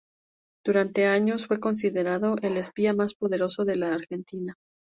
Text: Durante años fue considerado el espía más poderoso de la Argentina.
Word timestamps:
Durante 0.65 1.05
años 1.05 1.45
fue 1.45 1.59
considerado 1.59 2.35
el 2.41 2.57
espía 2.57 2.91
más 2.95 3.13
poderoso 3.13 3.65
de 3.65 3.75
la 3.75 3.93
Argentina. 3.93 4.57